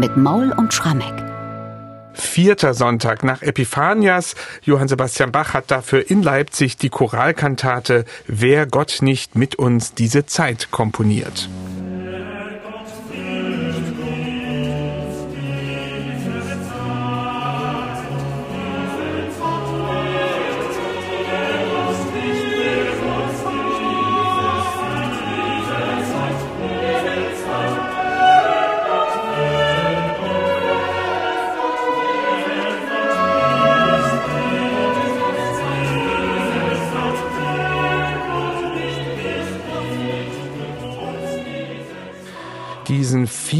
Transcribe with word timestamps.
mit 0.00 0.16
Maul 0.16 0.52
und 0.56 0.72
Schrammeck. 0.72 1.12
Vierter 2.14 2.74
Sonntag 2.74 3.22
nach 3.22 3.42
Epiphanias. 3.42 4.34
Johann 4.62 4.88
Sebastian 4.88 5.30
Bach 5.30 5.52
hat 5.52 5.70
dafür 5.70 6.10
in 6.10 6.22
Leipzig 6.22 6.78
die 6.78 6.88
Choralkantate 6.88 8.06
Wer 8.26 8.66
Gott 8.66 8.98
nicht 9.02 9.36
mit 9.36 9.56
uns 9.56 9.94
diese 9.94 10.24
Zeit 10.24 10.70
komponiert. 10.70 11.48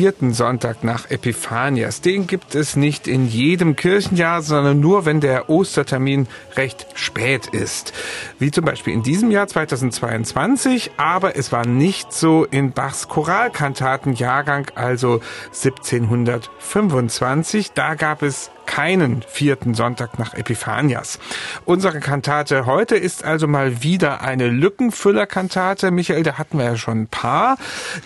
Vierten 0.00 0.32
Sonntag 0.32 0.82
nach 0.82 1.10
Epiphanias. 1.10 2.00
Den 2.00 2.27
gibt 2.27 2.54
es 2.54 2.74
nicht 2.74 3.06
in 3.06 3.28
jedem 3.28 3.77
Kirchenjahr, 3.77 4.40
sondern 4.40 4.80
nur, 4.80 5.04
wenn 5.04 5.20
der 5.20 5.50
Ostertermin 5.50 6.26
recht 6.56 6.86
spät 6.95 7.48
ist. 7.48 7.92
Wie 8.38 8.50
zum 8.50 8.64
Beispiel 8.64 8.95
in 8.95 9.02
diesem 9.02 9.30
Jahr 9.30 9.46
2022, 9.46 10.92
aber 10.96 11.37
es 11.37 11.52
war 11.52 11.66
nicht 11.66 12.15
so 12.15 12.46
in 12.46 12.73
Bachs 12.73 13.09
Choralkantatenjahrgang, 13.09 14.70
also 14.74 15.20
1725. 15.48 17.73
Da 17.73 17.95
gab 17.95 18.23
es 18.23 18.51
keinen 18.71 19.23
vierten 19.23 19.74
Sonntag 19.74 20.21
nach 20.21 20.32
Epiphanias. 20.35 21.18
Unsere 21.65 21.99
Kantate 21.99 22.66
heute 22.66 22.95
ist 22.95 23.24
also 23.24 23.49
mal 23.49 23.82
wieder 23.82 24.21
eine 24.21 24.46
Lückenfüllerkantate. 24.46 25.90
Michael, 25.90 26.23
da 26.23 26.38
hatten 26.38 26.57
wir 26.57 26.66
ja 26.66 26.76
schon 26.76 27.02
ein 27.02 27.07
paar, 27.09 27.59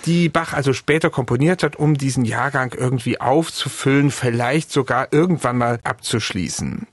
die 0.06 0.30
Bach 0.30 0.54
also 0.54 0.72
später 0.72 1.10
komponiert 1.10 1.62
hat, 1.62 1.76
um 1.76 1.98
diesen 1.98 2.24
Jahrgang 2.24 2.72
irgendwie 2.74 3.20
aufzufüllen, 3.20 4.10
vielleicht 4.10 4.72
sogar 4.72 5.08
irgendwann 5.12 5.58
mal 5.58 5.80
abzuschließen. 5.84 6.86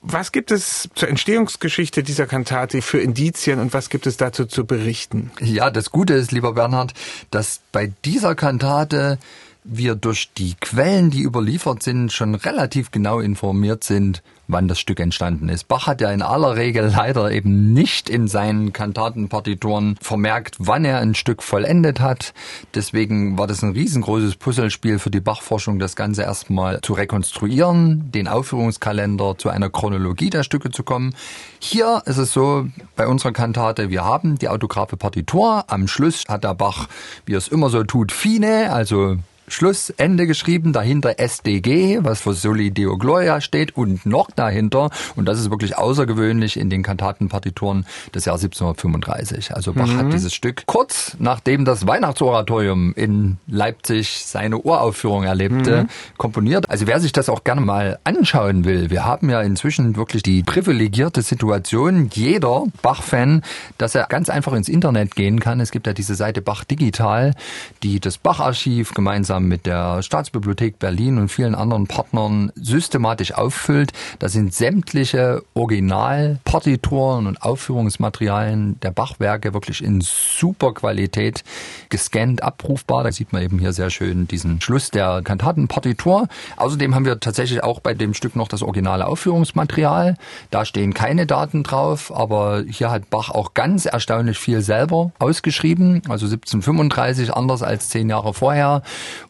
Was 0.00 0.32
gibt 0.32 0.50
es 0.50 0.88
zur 0.94 1.10
Entstehungsgeschichte 1.10 2.02
dieser 2.02 2.26
Kantate 2.26 2.80
für 2.80 3.00
Indizien 3.00 3.60
und 3.60 3.74
was 3.74 3.90
gibt 3.90 4.06
es 4.06 4.16
dazu 4.16 4.46
zu 4.46 4.64
berichten? 4.64 5.30
Ja, 5.40 5.70
das 5.70 5.90
Gute 5.90 6.14
ist, 6.14 6.32
lieber 6.32 6.54
Bernhard, 6.54 6.94
dass 7.30 7.60
bei 7.70 7.92
dieser 8.02 8.34
Kantate 8.34 9.18
wir 9.64 9.94
durch 9.94 10.30
die 10.36 10.54
Quellen, 10.60 11.10
die 11.10 11.22
überliefert 11.22 11.82
sind, 11.82 12.12
schon 12.12 12.34
relativ 12.34 12.90
genau 12.90 13.20
informiert 13.20 13.84
sind, 13.84 14.22
wann 14.48 14.68
das 14.68 14.80
Stück 14.80 15.00
entstanden 15.00 15.48
ist. 15.48 15.68
Bach 15.68 15.86
hat 15.86 16.00
ja 16.00 16.10
in 16.10 16.22
aller 16.22 16.56
Regel 16.56 16.92
leider 16.94 17.30
eben 17.30 17.72
nicht 17.72 18.10
in 18.10 18.26
seinen 18.26 18.72
Kantatenpartituren 18.72 19.96
vermerkt, 20.00 20.56
wann 20.58 20.84
er 20.84 20.98
ein 20.98 21.14
Stück 21.14 21.42
vollendet 21.42 22.00
hat. 22.00 22.34
Deswegen 22.74 23.38
war 23.38 23.46
das 23.46 23.62
ein 23.62 23.72
riesengroßes 23.72 24.36
Puzzlespiel 24.36 24.98
für 24.98 25.10
die 25.10 25.20
Bachforschung, 25.20 25.78
das 25.78 25.96
Ganze 25.96 26.22
erstmal 26.22 26.80
zu 26.80 26.94
rekonstruieren, 26.94 28.10
den 28.12 28.28
Aufführungskalender 28.28 29.36
zu 29.38 29.50
einer 29.50 29.70
Chronologie 29.70 30.30
der 30.30 30.42
Stücke 30.42 30.70
zu 30.70 30.82
kommen. 30.82 31.14
Hier 31.60 32.02
ist 32.06 32.18
es 32.18 32.32
so, 32.32 32.66
bei 32.96 33.06
unserer 33.06 33.32
Kantate, 33.32 33.90
wir 33.90 34.04
haben 34.04 34.38
die 34.38 34.48
autographe 34.48 34.96
Partitur. 34.96 35.64
Am 35.68 35.86
Schluss 35.86 36.24
hat 36.28 36.44
der 36.44 36.54
Bach, 36.54 36.88
wie 37.26 37.34
er 37.34 37.38
es 37.38 37.48
immer 37.48 37.70
so 37.70 37.84
tut, 37.84 38.12
Fine, 38.12 38.72
also 38.72 39.16
Schlussende 39.52 40.26
geschrieben, 40.26 40.72
dahinter 40.72 41.18
SDG, 41.18 42.00
was 42.02 42.20
für 42.20 42.34
Soli 42.34 42.70
Deo 42.70 42.98
Gloria 42.98 43.40
steht 43.40 43.76
und 43.76 44.06
noch 44.06 44.30
dahinter, 44.30 44.90
und 45.16 45.26
das 45.26 45.38
ist 45.38 45.50
wirklich 45.50 45.76
außergewöhnlich 45.76 46.58
in 46.58 46.70
den 46.70 46.82
Kantatenpartituren 46.82 47.86
des 48.14 48.24
Jahres 48.24 48.44
1735. 48.44 49.54
Also 49.54 49.72
Bach 49.72 49.86
mhm. 49.86 49.98
hat 49.98 50.12
dieses 50.12 50.34
Stück 50.34 50.64
kurz 50.66 51.16
nachdem 51.18 51.64
das 51.64 51.86
Weihnachtsoratorium 51.86 52.92
in 52.94 53.38
Leipzig 53.46 54.24
seine 54.24 54.58
Uraufführung 54.58 55.24
erlebte, 55.24 55.82
mhm. 55.82 55.88
komponiert. 56.16 56.70
Also 56.70 56.86
wer 56.86 57.00
sich 57.00 57.12
das 57.12 57.28
auch 57.28 57.44
gerne 57.44 57.60
mal 57.60 57.98
anschauen 58.04 58.64
will, 58.64 58.90
wir 58.90 59.04
haben 59.04 59.30
ja 59.30 59.40
inzwischen 59.40 59.96
wirklich 59.96 60.22
die 60.22 60.42
privilegierte 60.42 61.22
Situation, 61.22 62.10
jeder 62.12 62.64
Bach-Fan, 62.82 63.42
dass 63.78 63.94
er 63.94 64.06
ganz 64.06 64.28
einfach 64.28 64.52
ins 64.52 64.68
Internet 64.68 65.14
gehen 65.14 65.40
kann. 65.40 65.60
Es 65.60 65.70
gibt 65.70 65.86
ja 65.86 65.92
diese 65.92 66.14
Seite 66.14 66.42
Bach 66.42 66.64
Digital, 66.64 67.34
die 67.82 68.00
das 68.00 68.18
Bach-Archiv 68.18 68.94
gemeinsam 68.94 69.39
gemeinsam 69.40 69.48
mit 69.48 69.66
der 69.66 70.02
Staatsbibliothek 70.02 70.78
Berlin 70.78 71.18
und 71.18 71.28
vielen 71.28 71.54
anderen 71.54 71.86
Partnern 71.86 72.52
systematisch 72.54 73.32
auffüllt. 73.32 73.92
Da 74.18 74.28
sind 74.28 74.54
sämtliche 74.54 75.42
Originalpartituren 75.54 77.26
und 77.26 77.42
Aufführungsmaterialien 77.42 78.78
der 78.80 78.90
Bachwerke 78.90 79.54
wirklich 79.54 79.82
in 79.82 80.00
super 80.00 80.72
Qualität 80.72 81.44
gescannt 81.88 82.42
abrufbar. 82.42 83.04
Da 83.04 83.12
sieht 83.12 83.32
man 83.32 83.42
eben 83.42 83.58
hier 83.58 83.72
sehr 83.72 83.90
schön 83.90 84.26
diesen 84.28 84.60
Schluss 84.60 84.90
der 84.90 85.22
Kantatenpartitur. 85.22 86.28
Außerdem 86.56 86.94
haben 86.94 87.04
wir 87.04 87.20
tatsächlich 87.20 87.62
auch 87.62 87.80
bei 87.80 87.94
dem 87.94 88.14
Stück 88.14 88.36
noch 88.36 88.48
das 88.48 88.62
originale 88.62 89.06
Aufführungsmaterial. 89.06 90.16
Da 90.50 90.64
stehen 90.64 90.94
keine 90.94 91.26
Daten 91.26 91.62
drauf, 91.62 92.12
aber 92.14 92.62
hier 92.68 92.90
hat 92.90 93.10
Bach 93.10 93.30
auch 93.30 93.54
ganz 93.54 93.86
erstaunlich 93.86 94.38
viel 94.38 94.60
selber 94.60 95.12
ausgeschrieben. 95.18 96.02
Also 96.08 96.26
1735 96.26 97.34
anders 97.34 97.62
als 97.62 97.88
zehn 97.88 98.08
Jahre 98.08 98.34
vorher 98.34 98.82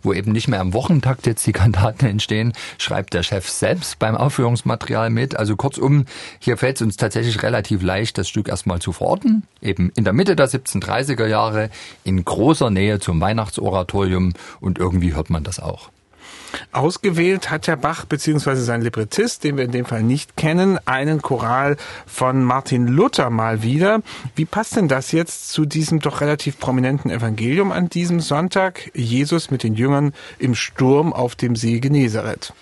wo 0.03 0.13
eben 0.13 0.33
nicht 0.33 0.49
mehr 0.49 0.61
im 0.61 0.73
Wochentakt 0.73 1.27
jetzt 1.27 1.47
die 1.47 1.53
Kantaten 1.53 2.07
entstehen, 2.07 2.53
schreibt 2.79 3.15
der 3.15 3.23
Chef 3.23 3.49
selbst 3.49 3.99
beim 3.99 4.17
Aufführungsmaterial 4.17 5.11
mit. 5.11 5.37
Also 5.37 5.57
kurzum, 5.57 6.07
hier 6.39 6.57
fällt 6.57 6.77
es 6.77 6.83
uns 6.83 6.97
tatsächlich 6.97 7.43
relativ 7.43 7.83
leicht, 7.83 8.19
das 8.19 8.29
Stück 8.29 8.49
erstmal 8.49 8.81
zu 8.81 8.93
verorten. 8.93 9.45
Eben 9.63 9.91
in 9.95 10.05
der 10.05 10.13
Mitte 10.13 10.37
der 10.37 10.49
1730er 10.49 11.27
Jahre, 11.27 11.71
in 12.05 12.25
großer 12.25 12.71
Nähe 12.71 13.01
zum 13.01 13.21
Weihnachtsoratorium 13.21 14.33
und 14.61 14.79
irgendwie 14.79 15.15
hört 15.15 15.31
man 15.31 15.45
das 15.45 15.61
auch. 15.61 15.91
Ausgewählt 16.73 17.51
hat 17.51 17.67
Herr 17.67 17.77
Bach 17.77 18.05
bzw. 18.05 18.55
sein 18.57 18.83
Librettist, 18.83 19.45
den 19.45 19.57
wir 19.57 19.65
in 19.65 19.73
dem 19.73 19.85
Fall 19.85 20.03
nicht 20.03 20.37
kennen, 20.37 20.79
einen 20.87 21.23
Choral 21.23 21.77
von 22.07 22.45
Martin 22.45 22.87
Luther 22.87 23.31
mal 23.31 23.63
wieder. 23.63 24.01
Wie 24.35 24.45
passt 24.45 24.77
denn 24.77 24.89
das 24.89 25.13
jetzt 25.13 25.51
zu 25.51 25.67
diesem 25.67 26.01
doch 26.01 26.21
relativ 26.21 26.59
prominenten 26.59 27.11
Evangelium 27.11 27.73
an 27.73 27.89
diesem 27.89 28.21
Sonntag? 28.21 28.91
Jesus 28.95 29.51
mit 29.51 29.63
den 29.63 29.75
Jüngern 29.75 30.13
im 30.39 30.55
Sturm 30.55 31.13
auf 31.13 31.35
dem 31.35 31.57
See 31.57 31.81
Genezareth. 31.81 32.53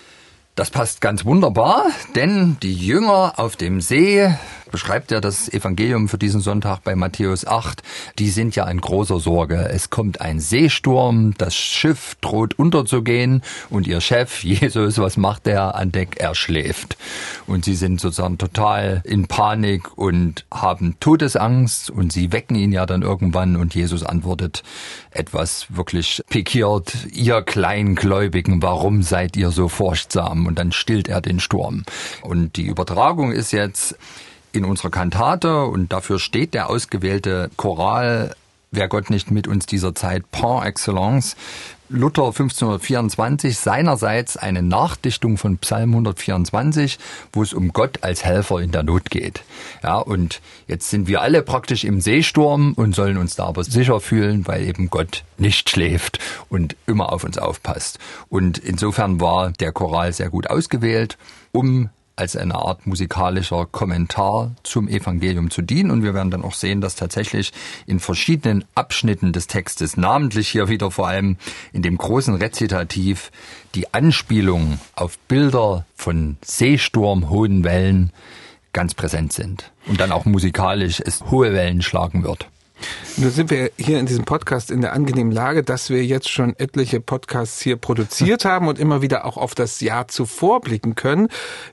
Das 0.55 0.71
passt 0.71 0.99
ganz 0.99 1.23
wunderbar, 1.23 1.85
denn 2.15 2.57
die 2.61 2.73
Jünger 2.73 3.35
auf 3.37 3.55
dem 3.55 3.79
See 3.79 4.29
beschreibt 4.71 5.11
ja 5.11 5.19
das 5.19 5.51
Evangelium 5.51 6.07
für 6.09 6.17
diesen 6.17 6.41
Sonntag 6.41 6.83
bei 6.83 6.95
Matthäus 6.95 7.45
8, 7.45 7.83
die 8.17 8.29
sind 8.29 8.55
ja 8.55 8.67
in 8.69 8.81
großer 8.81 9.19
Sorge. 9.19 9.69
Es 9.69 9.89
kommt 9.89 10.21
ein 10.21 10.39
Seesturm, 10.39 11.33
das 11.37 11.55
Schiff 11.55 12.15
droht 12.21 12.57
unterzugehen 12.57 13.41
und 13.69 13.87
ihr 13.87 14.01
Chef, 14.01 14.43
Jesus, 14.43 14.97
was 14.97 15.17
macht 15.17 15.47
er 15.47 15.75
an 15.75 15.91
Deck? 15.91 16.17
Er 16.19 16.35
schläft. 16.35 16.97
Und 17.47 17.65
sie 17.65 17.75
sind 17.75 17.99
sozusagen 17.99 18.37
total 18.37 19.01
in 19.05 19.27
Panik 19.27 19.97
und 19.97 20.45
haben 20.51 20.95
Todesangst 20.99 21.89
und 21.89 22.11
sie 22.11 22.31
wecken 22.31 22.55
ihn 22.55 22.71
ja 22.71 22.85
dann 22.85 23.01
irgendwann 23.01 23.55
und 23.55 23.75
Jesus 23.75 24.03
antwortet 24.03 24.63
etwas 25.11 25.67
wirklich 25.69 26.23
pikiert, 26.29 26.93
ihr 27.11 27.41
Kleingläubigen, 27.41 28.61
warum 28.61 29.01
seid 29.03 29.35
ihr 29.37 29.51
so 29.51 29.67
furchtsam? 29.67 30.45
Und 30.45 30.59
dann 30.59 30.71
stillt 30.71 31.07
er 31.07 31.21
den 31.21 31.39
Sturm. 31.39 31.83
Und 32.21 32.57
die 32.57 32.65
Übertragung 32.67 33.31
ist 33.31 33.51
jetzt, 33.51 33.97
in 34.51 34.65
unserer 34.65 34.89
Kantate 34.89 35.65
und 35.65 35.91
dafür 35.91 36.19
steht 36.19 36.53
der 36.53 36.69
ausgewählte 36.69 37.49
Choral 37.57 38.35
Wer 38.71 38.87
Gott 38.87 39.09
nicht 39.09 39.31
mit 39.31 39.47
uns 39.47 39.65
dieser 39.65 39.95
Zeit 39.95 40.29
par 40.29 40.63
excellence. 40.63 41.35
Luther 41.91 42.27
1524 42.27 43.57
seinerseits 43.57 44.37
eine 44.37 44.61
Nachdichtung 44.61 45.39
von 45.39 45.57
Psalm 45.57 45.89
124, 45.89 46.99
wo 47.33 47.41
es 47.41 47.51
um 47.51 47.73
Gott 47.73 48.03
als 48.03 48.23
Helfer 48.23 48.59
in 48.61 48.71
der 48.71 48.83
Not 48.83 49.09
geht. 49.09 49.41
Ja, 49.81 49.97
und 49.97 50.39
jetzt 50.67 50.91
sind 50.91 51.07
wir 51.07 51.21
alle 51.21 51.41
praktisch 51.41 51.83
im 51.83 51.99
Seesturm 51.99 52.73
und 52.73 52.93
sollen 52.93 53.17
uns 53.17 53.35
da 53.35 53.45
aber 53.45 53.63
sicher 53.63 53.99
fühlen, 53.99 54.45
weil 54.45 54.67
eben 54.67 54.91
Gott 54.91 55.23
nicht 55.39 55.71
schläft 55.71 56.19
und 56.49 56.75
immer 56.85 57.11
auf 57.11 57.23
uns 57.23 57.39
aufpasst. 57.39 57.97
Und 58.29 58.59
insofern 58.59 59.19
war 59.19 59.51
der 59.53 59.71
Choral 59.71 60.13
sehr 60.13 60.29
gut 60.29 60.47
ausgewählt, 60.47 61.17
um 61.51 61.89
als 62.19 62.35
eine 62.35 62.55
Art 62.55 62.85
musikalischer 62.85 63.65
Kommentar 63.65 64.51
zum 64.63 64.89
Evangelium 64.89 65.49
zu 65.49 65.61
dienen. 65.61 65.89
Und 65.89 66.03
wir 66.03 66.13
werden 66.13 66.31
dann 66.31 66.43
auch 66.43 66.53
sehen, 66.53 66.81
dass 66.81 66.95
tatsächlich 66.95 67.53
in 67.87 67.99
verschiedenen 67.99 68.65
Abschnitten 68.75 69.31
des 69.31 69.47
Textes, 69.47 69.95
namentlich 69.95 70.49
hier 70.49 70.67
wieder 70.67 70.91
vor 70.91 71.07
allem 71.07 71.37
in 71.71 71.81
dem 71.81 71.97
großen 71.97 72.35
Rezitativ, 72.35 73.31
die 73.73 73.93
Anspielungen 73.93 74.81
auf 74.95 75.17
Bilder 75.19 75.85
von 75.95 76.37
Seesturm, 76.43 77.29
hohen 77.29 77.63
Wellen 77.63 78.11
ganz 78.73 78.93
präsent 78.93 79.31
sind. 79.31 79.71
Und 79.87 80.01
dann 80.01 80.11
auch 80.11 80.25
musikalisch 80.25 81.01
es 81.03 81.21
hohe 81.31 81.53
Wellen 81.53 81.81
schlagen 81.81 82.23
wird. 82.23 82.47
Nur 83.17 83.31
sind 83.31 83.51
wir 83.51 83.71
hier 83.77 83.99
in 83.99 84.05
diesem 84.05 84.25
Podcast 84.25 84.71
in 84.71 84.81
der 84.81 84.93
angenehmen 84.93 85.31
Lage, 85.31 85.63
dass 85.63 85.89
wir 85.89 86.05
jetzt 86.05 86.29
schon 86.29 86.55
etliche 86.57 86.99
Podcasts 87.01 87.61
hier 87.61 87.75
produziert 87.75 88.45
haben 88.45 88.67
und 88.67 88.79
immer 88.79 89.01
wieder 89.01 89.25
auch 89.25 89.37
auf 89.37 89.55
das 89.55 89.81
Jahr 89.81 90.07
zuvor 90.07 90.61
blicken 90.61 90.95
können. 90.95 91.27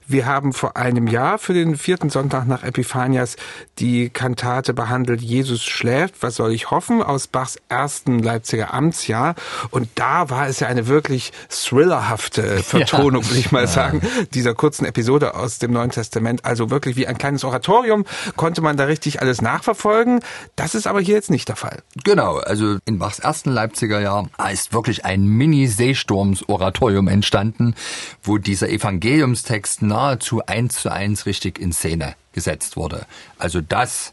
Wir 0.06 0.26
haben 0.26 0.52
vor 0.52 0.76
einem 0.76 1.06
Jahr 1.06 1.38
für 1.38 1.54
den 1.54 1.76
vierten 1.76 2.10
Sonntag 2.10 2.46
nach 2.46 2.64
Epiphanias 2.64 3.36
die 3.78 4.10
Kantate 4.10 4.74
behandelt 4.74 5.20
Jesus 5.20 5.62
schläft, 5.62 6.22
was 6.22 6.36
soll 6.36 6.52
ich 6.52 6.70
hoffen, 6.70 7.02
aus 7.02 7.26
Bachs 7.26 7.58
ersten 7.68 8.18
Leipziger 8.18 8.74
Amtsjahr. 8.74 9.34
Und 9.70 9.88
da 9.94 10.30
war 10.30 10.48
es 10.48 10.60
ja 10.60 10.68
eine 10.68 10.86
wirklich 10.88 11.32
thrillerhafte 11.48 12.62
Vertonung, 12.62 13.22
ja. 13.22 13.30
will 13.30 13.38
ich 13.38 13.52
mal 13.52 13.62
ja. 13.62 13.66
sagen, 13.66 14.00
dieser 14.34 14.54
kurzen 14.54 14.84
Episode 14.84 15.34
aus 15.34 15.58
dem 15.58 15.72
Neuen 15.72 15.90
Testament. 15.90 16.44
Also 16.44 16.70
wirklich 16.70 16.96
wie 16.96 17.06
ein 17.06 17.18
kleines 17.18 17.44
Oratorium 17.44 18.04
konnte 18.36 18.62
man 18.62 18.76
da 18.76 18.84
richtig 18.84 19.20
alles 19.20 19.42
nachverfolgen. 19.42 20.20
Das 20.56 20.74
ist 20.74 20.86
aber 20.86 20.95
hier 21.00 21.14
jetzt 21.14 21.30
nicht 21.30 21.48
der 21.48 21.56
Fall. 21.56 21.82
Genau, 22.04 22.36
also 22.38 22.78
in 22.84 22.98
Bachs 22.98 23.18
ersten 23.18 23.50
Leipziger 23.50 24.00
Jahr 24.00 24.28
ist 24.52 24.72
wirklich 24.72 25.04
ein 25.04 25.24
Mini-Seesturms-Oratorium 25.24 27.08
entstanden, 27.08 27.74
wo 28.22 28.38
dieser 28.38 28.68
Evangeliumstext 28.68 29.82
nahezu 29.82 30.42
eins 30.46 30.80
zu 30.80 30.90
eins 30.90 31.26
richtig 31.26 31.58
in 31.58 31.72
Szene 31.72 32.14
gesetzt 32.32 32.76
wurde. 32.76 33.06
Also 33.38 33.60
das, 33.60 34.12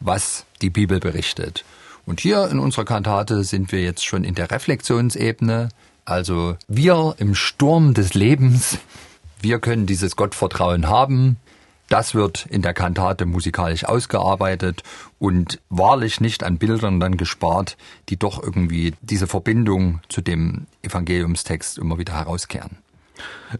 was 0.00 0.44
die 0.62 0.70
Bibel 0.70 1.00
berichtet. 1.00 1.64
Und 2.06 2.20
hier 2.20 2.48
in 2.48 2.58
unserer 2.58 2.84
Kantate 2.84 3.44
sind 3.44 3.72
wir 3.72 3.82
jetzt 3.82 4.04
schon 4.04 4.24
in 4.24 4.34
der 4.34 4.50
Reflexionsebene. 4.50 5.70
Also 6.04 6.56
wir 6.68 7.14
im 7.18 7.34
Sturm 7.34 7.94
des 7.94 8.14
Lebens, 8.14 8.78
wir 9.40 9.58
können 9.58 9.86
dieses 9.86 10.16
Gottvertrauen 10.16 10.88
haben. 10.88 11.36
Das 11.88 12.14
wird 12.14 12.46
in 12.46 12.62
der 12.62 12.74
Kantate 12.74 13.26
musikalisch 13.26 13.84
ausgearbeitet 13.84 14.82
und 15.18 15.60
wahrlich 15.68 16.20
nicht 16.20 16.42
an 16.42 16.58
Bildern 16.58 16.98
dann 16.98 17.16
gespart, 17.16 17.76
die 18.08 18.16
doch 18.16 18.42
irgendwie 18.42 18.94
diese 19.02 19.26
Verbindung 19.26 20.00
zu 20.08 20.22
dem 20.22 20.66
Evangeliumstext 20.82 21.78
immer 21.78 21.98
wieder 21.98 22.14
herauskehren. 22.14 22.78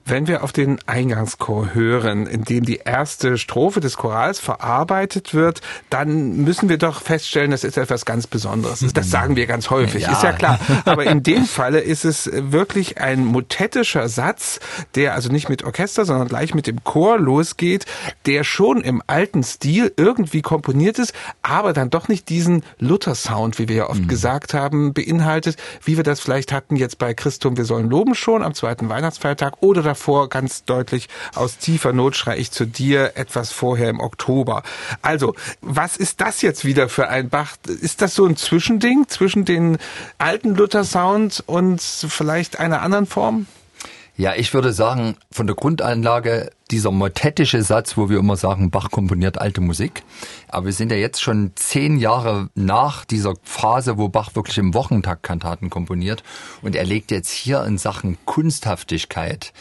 Wenn 0.05 0.27
wir 0.27 0.43
auf 0.43 0.53
den 0.53 0.79
Eingangschor 0.87 1.75
hören, 1.75 2.27
in 2.27 2.43
dem 2.45 2.65
die 2.65 2.81
erste 2.85 3.39
Strophe 3.39 3.81
des 3.81 3.97
Chorals 3.97 4.41
verarbeitet 4.41 5.35
wird, 5.35 5.61
dann 5.91 6.39
müssen 6.39 6.69
wir 6.69 6.79
doch 6.79 7.01
feststellen, 7.01 7.51
das 7.51 7.65
ist 7.65 7.77
etwas 7.77 8.05
ganz 8.05 8.27
Besonderes. 8.27 8.85
Das 8.95 9.11
sagen 9.11 9.35
wir 9.35 9.47
ganz 9.47 9.71
häufig, 9.71 10.03
ja. 10.03 10.13
ist 10.13 10.23
ja 10.23 10.33
klar. 10.33 10.59
Aber 10.85 11.05
in 11.05 11.23
dem 11.23 11.47
Falle 11.47 11.81
ist 11.81 12.05
es 12.05 12.31
wirklich 12.33 12.99
ein 12.99 13.25
motettischer 13.25 14.09
Satz, 14.09 14.61
der 14.95 15.15
also 15.15 15.31
nicht 15.31 15.49
mit 15.49 15.65
Orchester, 15.65 16.05
sondern 16.05 16.29
gleich 16.29 16.55
mit 16.55 16.69
dem 16.69 16.85
Chor 16.85 17.19
losgeht, 17.19 17.87
der 18.27 18.45
schon 18.45 18.83
im 18.83 19.03
alten 19.09 19.43
Stil 19.43 19.93
irgendwie 19.97 20.43
komponiert 20.43 20.99
ist, 20.99 21.13
aber 21.43 21.73
dann 21.73 21.91
doch 21.91 22.07
nicht 22.07 22.29
diesen 22.29 22.63
Luther-Sound, 22.79 23.59
wie 23.59 23.69
wir 23.69 23.77
ja 23.77 23.91
oft 23.91 24.03
mhm. 24.03 24.09
gesagt 24.09 24.55
haben, 24.55 24.93
beinhaltet, 24.93 25.57
wie 25.83 25.97
wir 25.97 26.05
das 26.05 26.21
vielleicht 26.21 26.53
hatten 26.53 26.77
jetzt 26.77 26.99
bei 26.99 27.15
Christum, 27.15 27.57
wir 27.57 27.65
sollen 27.65 27.91
loben 27.91 28.15
schon 28.15 28.43
am 28.43 28.55
zweiten 28.55 28.89
Weihnachtsfeiertag 28.89 29.44
oder 29.61 29.83
davor 29.83 30.29
ganz 30.29 30.65
deutlich 30.65 31.09
aus 31.35 31.59
tiefer 31.59 31.93
Not 31.93 32.17
schrei 32.17 32.39
ich 32.39 32.51
zu 32.51 32.67
dir 32.67 33.13
etwas 33.17 33.53
vorher 33.53 33.91
im 33.91 34.01
Oktober. 34.01 34.63
Also, 35.03 35.35
was 35.61 35.97
ist 35.97 36.21
das 36.21 36.43
jetzt 36.43 36.65
wieder 36.65 36.89
für 36.89 37.09
ein 37.09 37.29
Bach? 37.29 37.57
Ist 37.67 38.03
das 38.03 38.15
so 38.15 38.25
ein 38.27 38.37
Zwischending 38.37 39.09
zwischen 39.09 39.45
den 39.45 39.79
alten 40.19 40.55
Luther-Sound 40.55 41.45
und 41.47 41.81
vielleicht 41.81 42.59
einer 42.59 42.83
anderen 42.83 43.07
Form? 43.07 43.47
Ja, 44.17 44.35
ich 44.37 44.55
würde 44.55 44.73
sagen, 44.73 45.17
von 45.33 45.49
der 45.49 45.57
Grundanlage 45.57 46.51
dieser 46.71 46.93
motettische 46.93 47.63
Satz, 47.63 47.97
wo 47.97 48.09
wir 48.09 48.19
immer 48.19 48.37
sagen, 48.37 48.71
Bach 48.71 48.93
komponiert 48.93 49.41
alte 49.41 49.61
Musik. 49.61 50.05
Aber 50.47 50.67
wir 50.67 50.73
sind 50.73 50.93
ja 50.93 50.97
jetzt 50.97 51.21
schon 51.21 51.51
zehn 51.57 51.99
Jahre 51.99 52.49
nach 52.55 53.05
dieser 53.05 53.35
Phase, 53.43 53.99
wo 53.99 54.09
Bach 54.09 54.37
wirklich 54.37 54.59
im 54.59 54.73
Wochentakt 54.73 55.25
Kantaten 55.25 55.69
komponiert. 55.69 56.23
Und 56.63 56.77
er 56.77 56.85
legt 56.85 57.11
jetzt 57.11 57.31
hier 57.31 57.65
in 57.65 57.77
Sachen 57.77 58.17
Kunsthaftigkeit 58.25 59.53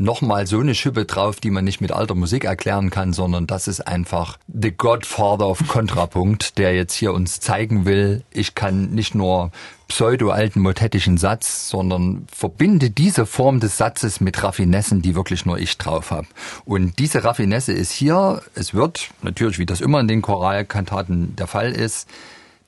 nochmal 0.00 0.46
so 0.46 0.58
eine 0.58 0.74
Schippe 0.74 1.04
drauf, 1.04 1.40
die 1.40 1.50
man 1.50 1.64
nicht 1.64 1.82
mit 1.82 1.92
alter 1.92 2.14
Musik 2.14 2.44
erklären 2.44 2.88
kann, 2.90 3.12
sondern 3.12 3.46
das 3.46 3.68
ist 3.68 3.86
einfach 3.86 4.38
the 4.48 4.72
Godfather 4.72 5.46
of 5.46 5.68
Kontrapunkt, 5.68 6.56
der 6.56 6.74
jetzt 6.74 6.94
hier 6.94 7.12
uns 7.12 7.40
zeigen 7.40 7.84
will, 7.84 8.22
ich 8.30 8.54
kann 8.54 8.90
nicht 8.90 9.14
nur 9.14 9.52
pseudo-alten 9.88 10.60
motettischen 10.60 11.18
Satz, 11.18 11.68
sondern 11.68 12.26
verbinde 12.32 12.90
diese 12.90 13.26
Form 13.26 13.60
des 13.60 13.76
Satzes 13.76 14.20
mit 14.20 14.42
Raffinessen, 14.42 15.02
die 15.02 15.14
wirklich 15.14 15.44
nur 15.44 15.58
ich 15.58 15.76
drauf 15.76 16.10
habe. 16.10 16.28
Und 16.64 16.98
diese 16.98 17.22
Raffinesse 17.24 17.72
ist 17.72 17.90
hier, 17.90 18.40
es 18.54 18.72
wird 18.72 19.10
natürlich, 19.20 19.58
wie 19.58 19.66
das 19.66 19.80
immer 19.82 20.00
in 20.00 20.08
den 20.08 20.22
Choralkantaten 20.22 21.36
der 21.36 21.46
Fall 21.46 21.72
ist, 21.72 22.08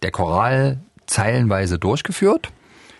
der 0.02 0.10
Choral 0.10 0.80
zeilenweise 1.06 1.78
durchgeführt. 1.78 2.50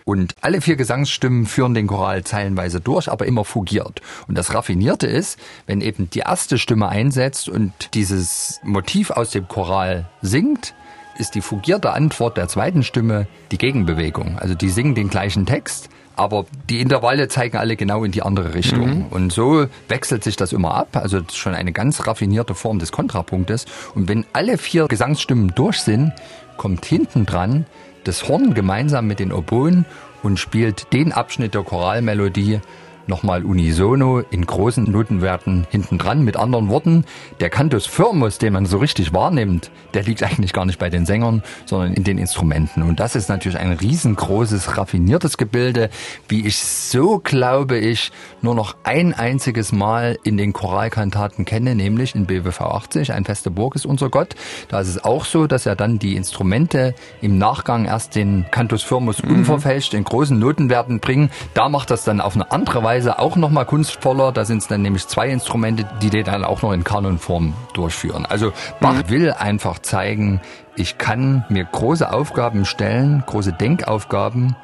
Und 0.05 0.35
alle 0.41 0.61
vier 0.61 0.75
Gesangsstimmen 0.75 1.45
führen 1.45 1.73
den 1.73 1.87
Choral 1.87 2.23
zeilenweise 2.23 2.81
durch, 2.81 3.09
aber 3.11 3.25
immer 3.25 3.45
fugiert. 3.45 4.01
Und 4.27 4.37
das 4.37 4.53
Raffinierte 4.53 5.07
ist, 5.07 5.39
wenn 5.65 5.81
eben 5.81 6.09
die 6.09 6.19
erste 6.19 6.57
Stimme 6.57 6.89
einsetzt 6.89 7.49
und 7.49 7.71
dieses 7.93 8.59
Motiv 8.63 9.11
aus 9.11 9.31
dem 9.31 9.47
Choral 9.47 10.09
singt, 10.21 10.73
ist 11.17 11.35
die 11.35 11.41
fugierte 11.41 11.91
Antwort 11.91 12.37
der 12.37 12.47
zweiten 12.47 12.83
Stimme 12.83 13.27
die 13.51 13.57
Gegenbewegung. 13.57 14.37
Also 14.39 14.55
die 14.55 14.69
singen 14.69 14.95
den 14.95 15.09
gleichen 15.09 15.45
Text, 15.45 15.89
aber 16.15 16.45
die 16.69 16.79
Intervalle 16.79 17.27
zeigen 17.27 17.57
alle 17.57 17.75
genau 17.75 18.03
in 18.03 18.11
die 18.11 18.21
andere 18.21 18.53
Richtung. 18.53 18.99
Mhm. 18.99 19.05
Und 19.09 19.33
so 19.33 19.65
wechselt 19.87 20.23
sich 20.23 20.35
das 20.35 20.53
immer 20.53 20.73
ab. 20.75 20.95
Also 20.95 21.21
schon 21.31 21.55
eine 21.55 21.71
ganz 21.71 22.05
raffinierte 22.05 22.55
Form 22.55 22.79
des 22.79 22.91
Kontrapunktes. 22.91 23.65
Und 23.95 24.07
wenn 24.07 24.25
alle 24.33 24.57
vier 24.57 24.87
Gesangsstimmen 24.87 25.53
durch 25.55 25.79
sind, 25.79 26.13
kommt 26.57 26.85
hinten 26.85 27.25
dran 27.25 27.65
das 28.03 28.27
Horn 28.27 28.53
gemeinsam 28.53 29.07
mit 29.07 29.19
den 29.19 29.31
Oboen 29.31 29.85
und 30.21 30.39
spielt 30.39 30.93
den 30.93 31.11
Abschnitt 31.11 31.53
der 31.53 31.63
Choralmelodie, 31.63 32.61
nochmal 33.07 33.43
unisono 33.43 34.19
in 34.19 34.45
großen 34.45 34.89
Notenwerten 34.89 35.67
hintendran. 35.69 36.23
Mit 36.23 36.37
anderen 36.37 36.69
Worten, 36.69 37.05
der 37.39 37.49
Cantus 37.49 37.85
Firmus, 37.85 38.37
den 38.37 38.53
man 38.53 38.65
so 38.65 38.77
richtig 38.77 39.13
wahrnimmt, 39.13 39.71
der 39.93 40.03
liegt 40.03 40.23
eigentlich 40.23 40.53
gar 40.53 40.65
nicht 40.65 40.79
bei 40.79 40.89
den 40.89 41.05
Sängern, 41.05 41.43
sondern 41.65 41.93
in 41.93 42.03
den 42.03 42.17
Instrumenten. 42.17 42.83
Und 42.83 42.99
das 42.99 43.15
ist 43.15 43.29
natürlich 43.29 43.57
ein 43.57 43.73
riesengroßes, 43.73 44.77
raffiniertes 44.77 45.37
Gebilde, 45.37 45.89
wie 46.27 46.45
ich 46.45 46.63
so, 46.63 47.19
glaube 47.19 47.77
ich, 47.77 48.11
nur 48.41 48.55
noch 48.55 48.75
ein 48.83 49.13
einziges 49.13 49.71
Mal 49.71 50.17
in 50.23 50.37
den 50.37 50.53
Choralkantaten 50.53 51.45
kenne, 51.45 51.75
nämlich 51.75 52.15
in 52.15 52.25
BWV 52.25 52.61
80, 52.61 53.13
ein 53.13 53.25
feste 53.25 53.51
Burg 53.51 53.75
ist 53.75 53.85
unser 53.85 54.09
Gott. 54.09 54.35
Da 54.69 54.79
ist 54.79 54.87
es 54.87 55.03
auch 55.03 55.25
so, 55.25 55.47
dass 55.47 55.65
er 55.65 55.75
dann 55.75 55.99
die 55.99 56.15
Instrumente 56.15 56.95
im 57.21 57.37
Nachgang 57.37 57.85
erst 57.85 58.15
den 58.15 58.45
Cantus 58.51 58.83
Firmus 58.83 59.21
mhm. 59.21 59.35
unverfälscht 59.35 59.93
in 59.93 60.03
großen 60.03 60.37
Notenwerten 60.37 60.99
bringen. 60.99 61.29
Da 61.53 61.69
macht 61.69 61.91
das 61.91 62.03
dann 62.03 62.21
auf 62.21 62.35
eine 62.35 62.51
andere 62.51 62.83
Weise 62.83 62.92
Weise 62.93 63.17
auch 63.17 63.37
nochmal 63.37 63.65
kunstvoller. 63.65 64.31
Da 64.31 64.45
sind 64.45 64.59
es 64.59 64.67
dann 64.67 64.83
nämlich 64.83 65.07
zwei 65.07 65.29
Instrumente, 65.29 65.83
die 66.03 66.11
die 66.11 66.21
dann 66.21 66.43
auch 66.43 66.61
noch 66.61 66.73
in 66.73 66.83
Kanonform 66.83 67.55
durchführen. 67.73 68.27
Also 68.27 68.53
Bach 68.79 68.93
mhm. 68.93 69.09
will 69.09 69.31
einfach 69.31 69.79
zeigen, 69.79 70.41
ich 70.75 70.99
kann 70.99 71.43
mir 71.49 71.63
große 71.63 72.13
Aufgaben 72.13 72.65
stellen, 72.65 73.23
große 73.25 73.53
Denkaufgaben 73.53 74.55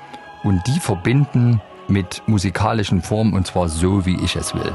und 0.44 0.62
die 0.68 0.80
verbinden 0.80 1.60
mit 1.88 2.22
musikalischen 2.28 3.02
Formen 3.02 3.34
und 3.34 3.48
zwar 3.48 3.68
so, 3.68 4.06
wie 4.06 4.24
ich 4.24 4.36
es 4.36 4.54
will. 4.54 4.74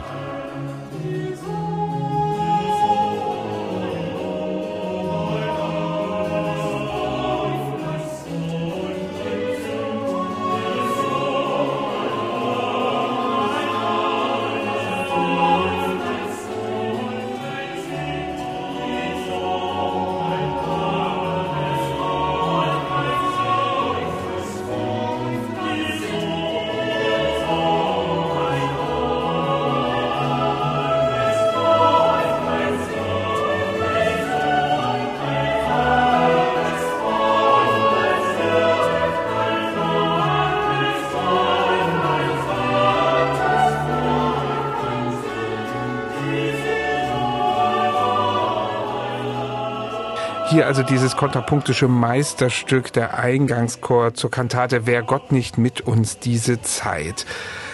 Hier 50.54 50.68
also 50.68 50.84
dieses 50.84 51.16
kontrapunktische 51.16 51.88
Meisterstück 51.88 52.92
der 52.92 53.18
Eingangschor 53.18 54.14
zur 54.14 54.30
Kantate 54.30 54.86
Wer 54.86 55.02
Gott 55.02 55.32
nicht 55.32 55.58
mit 55.58 55.80
uns 55.80 56.20
diese 56.20 56.62
Zeit. 56.62 57.26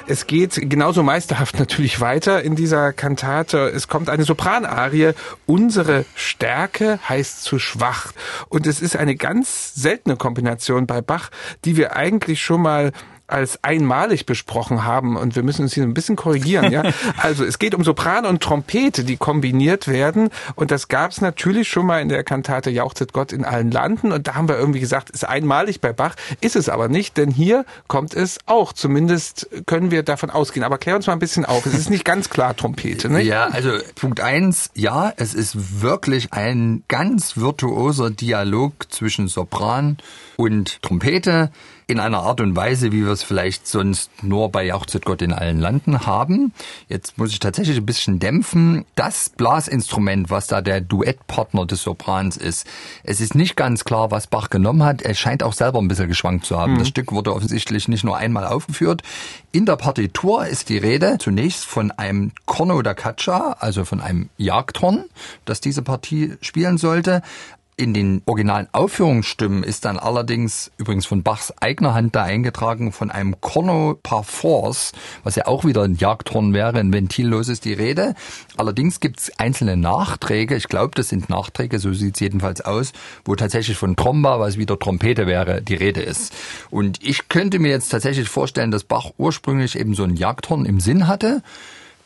Es 0.06 0.26
geht 0.26 0.58
genauso 0.70 1.02
meisterhaft 1.02 1.58
natürlich 1.58 2.00
weiter 2.00 2.42
in 2.42 2.56
dieser 2.56 2.94
Kantate. 2.94 3.68
Es 3.68 3.88
kommt 3.88 4.08
eine 4.08 4.24
Sopranarie. 4.24 5.12
Unsere 5.44 6.06
Stärke 6.14 6.98
heißt 7.06 7.42
zu 7.42 7.58
schwach. 7.58 8.12
Und 8.48 8.66
es 8.66 8.80
ist 8.80 8.96
eine 8.96 9.14
ganz 9.14 9.74
seltene 9.74 10.16
Kombination 10.16 10.86
bei 10.86 11.02
Bach, 11.02 11.28
die 11.66 11.76
wir 11.76 11.96
eigentlich 11.96 12.40
schon 12.40 12.62
mal 12.62 12.92
als 13.30 13.62
einmalig 13.62 14.26
besprochen 14.26 14.84
haben 14.84 15.16
und 15.16 15.36
wir 15.36 15.42
müssen 15.42 15.62
uns 15.62 15.74
hier 15.74 15.84
ein 15.84 15.94
bisschen 15.94 16.16
korrigieren. 16.16 16.70
Ja? 16.70 16.82
Also 17.16 17.44
es 17.44 17.58
geht 17.58 17.74
um 17.74 17.84
Sopran 17.84 18.24
und 18.24 18.42
Trompete, 18.42 19.04
die 19.04 19.16
kombiniert 19.16 19.88
werden 19.88 20.30
und 20.54 20.70
das 20.70 20.88
gab 20.88 21.10
es 21.10 21.20
natürlich 21.20 21.68
schon 21.68 21.86
mal 21.86 22.00
in 22.00 22.08
der 22.08 22.24
Kantate 22.24 22.70
Jauchzet 22.70 23.12
Gott 23.12 23.32
in 23.32 23.44
allen 23.44 23.70
Landen 23.70 24.12
und 24.12 24.26
da 24.26 24.34
haben 24.34 24.48
wir 24.48 24.58
irgendwie 24.58 24.80
gesagt, 24.80 25.10
ist 25.10 25.24
einmalig 25.24 25.80
bei 25.80 25.92
Bach, 25.92 26.14
ist 26.40 26.56
es 26.56 26.68
aber 26.68 26.88
nicht, 26.88 27.16
denn 27.16 27.30
hier 27.30 27.64
kommt 27.88 28.14
es 28.14 28.38
auch. 28.46 28.72
Zumindest 28.72 29.48
können 29.66 29.90
wir 29.90 30.02
davon 30.02 30.30
ausgehen. 30.30 30.64
Aber 30.64 30.78
klär 30.78 30.96
uns 30.96 31.06
mal 31.06 31.14
ein 31.14 31.18
bisschen 31.18 31.44
auf. 31.44 31.66
Es 31.66 31.74
ist 31.74 31.90
nicht 31.90 32.04
ganz 32.04 32.30
klar 32.30 32.56
Trompete. 32.56 33.08
Ne? 33.08 33.22
Ja, 33.22 33.46
also 33.46 33.72
Punkt 33.94 34.20
eins, 34.20 34.70
ja, 34.74 35.12
es 35.16 35.34
ist 35.34 35.82
wirklich 35.82 36.32
ein 36.32 36.84
ganz 36.88 37.36
virtuoser 37.36 38.10
Dialog 38.10 38.90
zwischen 38.90 39.28
Sopran 39.28 39.98
und 40.36 40.82
Trompete 40.82 41.50
in 41.90 41.98
einer 41.98 42.20
Art 42.20 42.40
und 42.40 42.54
Weise, 42.54 42.92
wie 42.92 43.04
wir 43.04 43.10
es 43.10 43.24
vielleicht 43.24 43.66
sonst 43.66 44.22
nur 44.22 44.48
bei 44.50 44.64
Jauchzet 44.64 45.04
Gott 45.04 45.22
in 45.22 45.32
allen 45.32 45.58
Landen 45.58 46.06
haben. 46.06 46.52
Jetzt 46.88 47.18
muss 47.18 47.32
ich 47.32 47.40
tatsächlich 47.40 47.78
ein 47.78 47.84
bisschen 47.84 48.20
dämpfen. 48.20 48.84
Das 48.94 49.28
Blasinstrument, 49.30 50.30
was 50.30 50.46
da 50.46 50.60
der 50.60 50.80
Duettpartner 50.80 51.66
des 51.66 51.82
Soprans 51.82 52.36
ist, 52.36 52.64
es 53.02 53.20
ist 53.20 53.34
nicht 53.34 53.56
ganz 53.56 53.84
klar, 53.84 54.12
was 54.12 54.28
Bach 54.28 54.50
genommen 54.50 54.84
hat. 54.84 55.02
Er 55.02 55.14
scheint 55.14 55.42
auch 55.42 55.52
selber 55.52 55.80
ein 55.80 55.88
bisschen 55.88 56.06
geschwankt 56.06 56.46
zu 56.46 56.56
haben. 56.56 56.74
Mhm. 56.74 56.78
Das 56.78 56.88
Stück 56.88 57.10
wurde 57.10 57.34
offensichtlich 57.34 57.88
nicht 57.88 58.04
nur 58.04 58.16
einmal 58.16 58.46
aufgeführt. 58.46 59.02
In 59.50 59.66
der 59.66 59.76
Partitur 59.76 60.46
ist 60.46 60.68
die 60.68 60.78
Rede 60.78 61.18
zunächst 61.18 61.64
von 61.64 61.90
einem 61.90 62.30
Corno 62.46 62.80
da 62.82 62.94
Caccia, 62.94 63.56
also 63.58 63.84
von 63.84 64.00
einem 64.00 64.28
Jagdhorn, 64.36 65.06
das 65.44 65.60
diese 65.60 65.82
Partie 65.82 66.34
spielen 66.40 66.78
sollte. 66.78 67.22
In 67.80 67.94
den 67.94 68.20
originalen 68.26 68.68
Aufführungsstimmen 68.72 69.62
ist 69.62 69.86
dann 69.86 69.98
allerdings 69.98 70.70
übrigens 70.76 71.06
von 71.06 71.22
Bachs 71.22 71.50
eigener 71.62 71.94
Hand 71.94 72.14
da 72.14 72.24
eingetragen 72.24 72.92
von 72.92 73.10
einem 73.10 73.40
Corno 73.40 73.98
par 74.02 74.22
force, 74.22 74.92
was 75.24 75.36
ja 75.36 75.46
auch 75.46 75.64
wieder 75.64 75.84
ein 75.84 75.94
Jagdhorn 75.94 76.52
wäre, 76.52 76.78
ein 76.78 76.92
ventilloses 76.92 77.60
die 77.60 77.72
Rede. 77.72 78.14
Allerdings 78.58 79.00
gibt 79.00 79.20
es 79.20 79.38
einzelne 79.38 79.78
Nachträge, 79.78 80.56
ich 80.56 80.68
glaube, 80.68 80.90
das 80.94 81.08
sind 81.08 81.30
Nachträge, 81.30 81.78
so 81.78 81.94
sieht 81.94 82.16
es 82.16 82.20
jedenfalls 82.20 82.60
aus, 82.60 82.92
wo 83.24 83.34
tatsächlich 83.34 83.78
von 83.78 83.96
Tromba, 83.96 84.38
was 84.38 84.58
wieder 84.58 84.78
Trompete 84.78 85.26
wäre, 85.26 85.62
die 85.62 85.74
Rede 85.74 86.02
ist. 86.02 86.34
Und 86.68 87.02
ich 87.02 87.30
könnte 87.30 87.58
mir 87.58 87.70
jetzt 87.70 87.88
tatsächlich 87.88 88.28
vorstellen, 88.28 88.72
dass 88.72 88.84
Bach 88.84 89.12
ursprünglich 89.16 89.78
eben 89.78 89.94
so 89.94 90.04
ein 90.04 90.16
Jagdhorn 90.16 90.66
im 90.66 90.80
Sinn 90.80 91.08
hatte. 91.08 91.42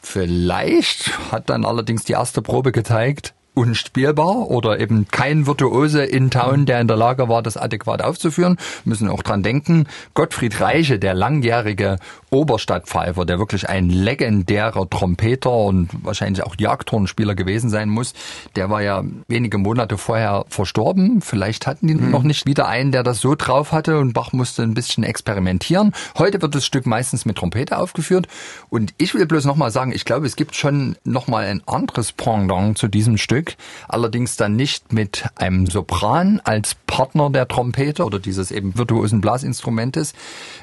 Vielleicht 0.01 1.19
hat 1.33 1.51
dann 1.51 1.65
allerdings 1.65 2.05
die 2.05 2.13
erste 2.13 2.43
Probe 2.43 2.71
gezeigt, 2.71 3.34
unspielbar 3.55 4.51
oder 4.51 4.81
eben 4.81 5.07
kein 5.09 5.47
Virtuose 5.47 6.05
in 6.05 6.31
Town, 6.31 6.67
der 6.67 6.81
in 6.81 6.89
der 6.89 6.97
Lage 6.97 7.29
war, 7.29 7.43
das 7.43 7.57
adäquat 7.57 8.03
aufzuführen. 8.03 8.59
Müssen 8.85 9.09
auch 9.09 9.23
dran 9.23 9.43
denken, 9.43 9.87
Gottfried 10.15 10.61
Reiche, 10.61 10.99
der 10.99 11.15
langjährige 11.15 11.99
Oberstadtpfeifer, 12.35 13.25
der 13.25 13.39
wirklich 13.39 13.69
ein 13.69 13.89
legendärer 13.91 14.89
Trompeter 14.89 15.51
und 15.51 15.89
wahrscheinlich 16.03 16.45
auch 16.45 16.57
Jagdhornspieler 16.59 17.35
gewesen 17.35 17.71
sein 17.71 17.89
muss, 17.89 18.15
der 18.57 18.71
war 18.71 18.83
ja 18.83 19.03
wenige 19.29 19.59
Monate 19.59 19.99
vorher 19.99 20.45
verstorben. 20.49 21.21
Vielleicht 21.21 21.67
hatten 21.67 21.87
die 21.87 21.95
mhm. 21.95 22.11
noch 22.11 22.23
nicht 22.23 22.47
wieder 22.47 22.69
einen, 22.69 22.93
der 22.93 23.03
das 23.03 23.21
so 23.21 23.35
drauf 23.35 23.73
hatte 23.73 23.99
und 23.99 24.13
Bach 24.13 24.33
musste 24.33 24.63
ein 24.63 24.75
bisschen 24.75 25.05
experimentieren. 25.05 25.93
Heute 26.19 26.43
wird 26.43 26.55
das 26.55 26.67
Stück 26.67 26.87
meistens 26.87 27.25
mit 27.25 27.37
Trompete 27.37 27.79
aufgeführt 27.79 28.27
und 28.69 28.95
ich 28.99 29.15
will 29.15 29.27
bloß 29.27 29.45
nochmal 29.45 29.71
sagen, 29.71 29.93
ich 29.93 30.05
glaube, 30.05 30.27
es 30.27 30.37
gibt 30.37 30.55
schon 30.55 30.97
nochmal 31.05 31.47
ein 31.47 31.63
anderes 31.67 32.13
Pendant 32.13 32.79
zu 32.79 32.89
diesem 32.89 33.17
Stück 33.17 33.57
allerdings 33.89 34.37
dann 34.37 34.57
nicht 34.57 34.93
mit 34.93 35.25
einem 35.37 35.67
Sopran 35.67 36.41
als 36.45 36.77
Partner 36.87 37.31
der 37.31 37.49
Trompete 37.49 38.05
oder 38.05 38.19
dieses 38.19 38.51
eben 38.51 38.77
virtuosen 38.77 39.21
Blasinstrumentes, 39.21 40.15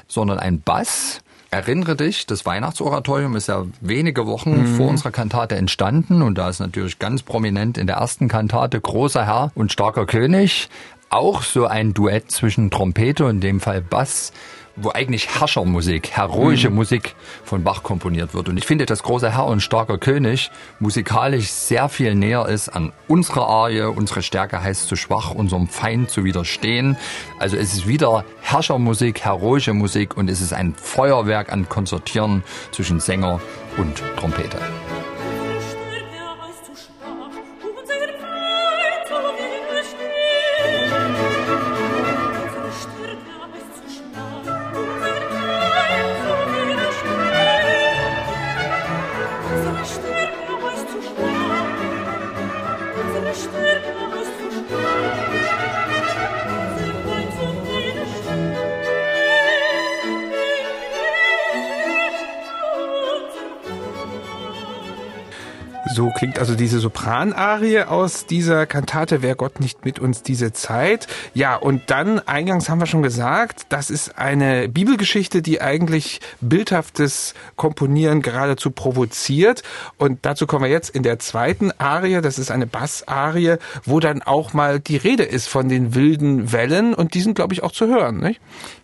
sondern 0.06 0.38
ein 0.38 0.60
Bass. 0.60 1.20
Erinnere 1.52 1.96
dich, 1.96 2.24
das 2.24 2.46
Weihnachtsoratorium 2.46 3.36
ist 3.36 3.48
ja 3.48 3.66
wenige 3.82 4.26
Wochen 4.26 4.62
mhm. 4.62 4.76
vor 4.76 4.88
unserer 4.88 5.10
Kantate 5.10 5.54
entstanden 5.56 6.22
und 6.22 6.38
da 6.38 6.48
ist 6.48 6.60
natürlich 6.60 6.98
ganz 6.98 7.22
prominent 7.22 7.76
in 7.76 7.86
der 7.86 7.96
ersten 7.96 8.26
Kantate 8.26 8.80
Großer 8.80 9.26
Herr 9.26 9.52
und 9.54 9.70
starker 9.70 10.06
König 10.06 10.70
auch 11.10 11.42
so 11.42 11.66
ein 11.66 11.92
Duett 11.92 12.30
zwischen 12.30 12.70
Trompete 12.70 13.26
und 13.26 13.34
in 13.34 13.40
dem 13.42 13.60
Fall 13.60 13.82
Bass 13.82 14.32
wo 14.76 14.90
eigentlich 14.90 15.28
Herrschermusik, 15.28 16.10
heroische 16.10 16.70
mhm. 16.70 16.76
Musik 16.76 17.14
von 17.44 17.62
Bach 17.62 17.82
komponiert 17.82 18.34
wird. 18.34 18.48
Und 18.48 18.56
ich 18.56 18.66
finde, 18.66 18.86
dass 18.86 19.02
großer 19.02 19.30
Herr 19.30 19.46
und 19.46 19.60
starker 19.60 19.98
König 19.98 20.50
musikalisch 20.78 21.48
sehr 21.48 21.88
viel 21.88 22.14
näher 22.14 22.46
ist 22.46 22.68
an 22.68 22.92
unserer 23.08 23.46
Arie. 23.48 23.82
Unsere 23.82 24.22
Stärke 24.22 24.62
heißt 24.62 24.88
zu 24.88 24.96
schwach, 24.96 25.32
unserem 25.32 25.68
Feind 25.68 26.10
zu 26.10 26.24
widerstehen. 26.24 26.96
Also 27.38 27.56
es 27.56 27.74
ist 27.74 27.86
wieder 27.86 28.24
Herrschermusik, 28.40 29.24
heroische 29.24 29.74
Musik 29.74 30.16
und 30.16 30.30
es 30.30 30.40
ist 30.40 30.52
ein 30.52 30.74
Feuerwerk 30.74 31.52
an 31.52 31.68
Konzertieren 31.68 32.42
zwischen 32.70 33.00
Sänger 33.00 33.40
und 33.76 34.02
Trompete. 34.16 34.58
So 65.90 66.10
klingt 66.10 66.38
also 66.38 66.54
diese 66.54 66.78
Sopranarie 66.78 67.80
aus 67.80 68.26
dieser 68.26 68.66
Kantate 68.66 69.20
Wer 69.20 69.34
Gott 69.34 69.58
nicht 69.58 69.84
mit 69.84 69.98
uns 69.98 70.22
diese 70.22 70.52
Zeit. 70.52 71.08
Ja, 71.34 71.56
und 71.56 71.90
dann, 71.90 72.20
eingangs 72.20 72.68
haben 72.68 72.78
wir 72.78 72.86
schon 72.86 73.02
gesagt, 73.02 73.66
das 73.68 73.90
ist 73.90 74.16
eine 74.16 74.68
Bibelgeschichte, 74.68 75.42
die 75.42 75.60
eigentlich 75.60 76.20
bildhaftes 76.40 77.34
Komponieren 77.56 78.22
geradezu 78.22 78.70
provoziert. 78.70 79.64
Und 79.98 80.20
dazu 80.22 80.46
kommen 80.46 80.64
wir 80.64 80.70
jetzt 80.70 80.90
in 80.90 81.02
der 81.02 81.18
zweiten 81.18 81.72
Arie, 81.78 82.20
das 82.20 82.38
ist 82.38 82.52
eine 82.52 82.68
Bassarie, 82.68 83.56
wo 83.84 83.98
dann 83.98 84.22
auch 84.22 84.52
mal 84.52 84.78
die 84.78 84.96
Rede 84.96 85.24
ist 85.24 85.48
von 85.48 85.68
den 85.68 85.96
wilden 85.96 86.52
Wellen 86.52 86.94
und 86.94 87.14
die 87.14 87.20
sind, 87.20 87.34
glaube 87.34 87.54
ich, 87.54 87.64
auch 87.64 87.72
zu 87.72 87.88
hören, 87.88 88.18
nicht? 88.18 88.40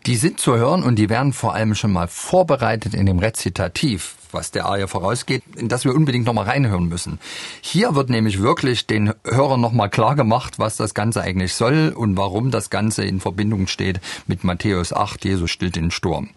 Die 0.07 0.17
sind 0.17 0.41
zu 0.41 0.57
hören 0.57 0.83
und 0.83 0.97
die 0.97 1.09
werden 1.09 1.33
vor 1.33 1.55
allem 1.55 1.77
schon 1.77 1.93
mal 1.93 2.09
vorbereitet 2.09 2.95
in 2.95 3.07
dem 3.07 3.21
Rezitativ 3.21 4.17
was 4.33 4.51
der 4.51 4.67
Arie 4.67 4.87
vorausgeht, 4.87 5.43
in 5.57 5.69
das 5.69 5.85
wir 5.85 5.95
unbedingt 5.95 6.27
nochmal 6.27 6.45
reinhören 6.45 6.88
müssen. 6.89 7.19
Hier 7.61 7.95
wird 7.95 8.11
nämlich 8.11 8.41
wirklich 8.41 8.87
den 8.87 9.13
Hörern 9.25 9.61
nochmal 9.61 9.91
klar 9.91 10.17
gemacht, 10.17 10.59
was 10.59 10.77
das 10.77 10.95
Ganze 10.95 11.23
eigentlich 11.23 11.55
soll 11.55 11.93
und 11.95 12.17
warum 12.17 12.51
das 12.51 12.71
Ganze 12.71 13.05
in 13.05 13.21
Verbindung 13.21 13.67
steht 13.67 14.01
mit 14.27 14.45
Matthäus 14.45 14.93
8, 14.93 15.25
Jesus 15.25 15.51
stillt 15.51 15.77
den 15.77 15.91
Sturm. 15.91 16.31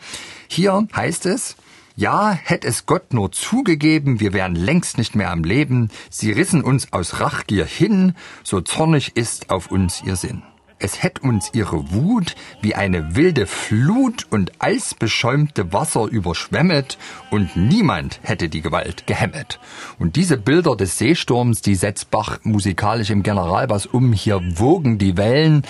Hier 0.47 0.87
heißt 0.95 1.25
es, 1.25 1.55
ja, 1.95 2.31
hätte 2.31 2.67
es 2.67 2.85
Gott 2.85 3.13
nur 3.13 3.31
zugegeben, 3.31 4.19
wir 4.19 4.33
wären 4.33 4.55
längst 4.55 4.97
nicht 4.97 5.15
mehr 5.15 5.31
am 5.31 5.43
Leben, 5.43 5.89
sie 6.09 6.31
rissen 6.31 6.63
uns 6.63 6.93
aus 6.93 7.19
Rachgier 7.19 7.65
hin, 7.65 8.15
so 8.43 8.61
zornig 8.61 9.15
ist 9.15 9.49
auf 9.49 9.71
uns 9.71 10.01
ihr 10.03 10.15
Sinn 10.15 10.43
es 10.81 11.03
hätt 11.03 11.21
uns 11.21 11.51
ihre 11.53 11.91
Wut 11.91 12.35
wie 12.61 12.75
eine 12.75 13.15
wilde 13.15 13.45
Flut 13.45 14.25
und 14.29 14.51
eisbeschäumte 14.59 15.71
Wasser 15.73 16.05
überschwemmet 16.05 16.97
und 17.29 17.55
niemand 17.55 18.19
hätte 18.23 18.49
die 18.49 18.61
Gewalt 18.61 19.05
gehemmet. 19.05 19.59
Und 19.99 20.15
diese 20.15 20.37
Bilder 20.37 20.75
des 20.75 20.97
Seesturms, 20.97 21.61
die 21.61 21.75
setzt 21.75 22.09
Bach 22.09 22.39
musikalisch 22.43 23.11
im 23.11 23.23
Generalbass 23.23 23.85
um. 23.85 24.13
Hier 24.13 24.41
wogen 24.57 24.97
die 24.97 25.17
Wellen 25.17 25.63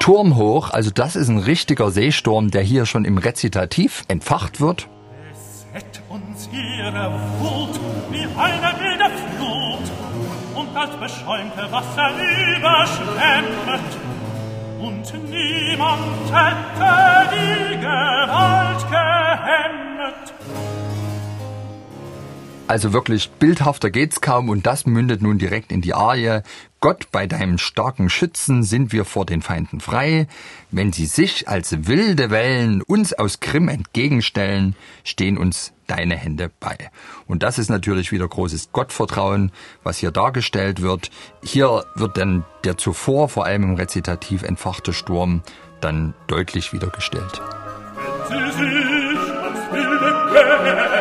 turmhoch. 0.00 0.70
Also 0.70 0.90
das 0.90 1.16
ist 1.16 1.28
ein 1.28 1.38
richtiger 1.38 1.90
Seesturm, 1.90 2.50
der 2.50 2.62
hier 2.62 2.86
schon 2.86 3.04
im 3.04 3.18
Rezitativ 3.18 4.04
entfacht 4.08 4.60
wird. 4.60 4.88
Es 5.30 5.66
hätt 5.72 6.02
uns 6.08 6.48
ihre 6.52 7.20
Wut 7.38 7.80
wie 8.10 8.26
eine 8.38 8.72
wilde 8.80 9.10
Flut 9.36 9.92
und 10.54 10.74
das 10.74 10.90
beschäumte 10.98 11.70
Wasser 11.70 12.10
überschwemmet 12.56 14.03
und 14.84 15.30
niemand 15.30 16.30
hätte 16.30 17.28
die 17.32 17.76
Gewalt 17.76 18.82
gehemmet. 18.90 20.34
Also 22.66 22.92
wirklich 22.92 23.30
bildhafter 23.30 23.90
geht's 23.90 24.20
kaum 24.20 24.48
und 24.48 24.66
das 24.66 24.86
mündet 24.86 25.22
nun 25.22 25.38
direkt 25.38 25.72
in 25.72 25.80
die 25.80 25.94
Arie. 25.94 26.40
Gott, 26.84 27.10
bei 27.10 27.26
deinem 27.26 27.56
starken 27.56 28.10
Schützen 28.10 28.62
sind 28.62 28.92
wir 28.92 29.06
vor 29.06 29.24
den 29.24 29.40
Feinden 29.40 29.80
frei. 29.80 30.26
Wenn 30.70 30.92
sie 30.92 31.06
sich 31.06 31.48
als 31.48 31.86
wilde 31.86 32.28
Wellen 32.28 32.82
uns 32.82 33.14
aus 33.14 33.40
Krim 33.40 33.68
entgegenstellen, 33.68 34.76
stehen 35.02 35.38
uns 35.38 35.72
deine 35.86 36.14
Hände 36.14 36.50
bei. 36.60 36.76
Und 37.26 37.42
das 37.42 37.58
ist 37.58 37.70
natürlich 37.70 38.12
wieder 38.12 38.28
großes 38.28 38.70
Gottvertrauen, 38.72 39.50
was 39.82 39.96
hier 39.96 40.10
dargestellt 40.10 40.82
wird. 40.82 41.10
Hier 41.42 41.86
wird 41.94 42.18
dann 42.18 42.44
der 42.64 42.76
zuvor 42.76 43.30
vor 43.30 43.46
allem 43.46 43.62
im 43.62 43.74
Rezitativ 43.76 44.42
entfachte 44.42 44.92
Sturm 44.92 45.40
dann 45.80 46.12
deutlich 46.26 46.74
wiedergestellt. 46.74 47.40
Wenn 48.28 48.52
sie 48.52 48.58
sich 48.58 49.32
als 49.42 49.72
wilde 49.72 50.93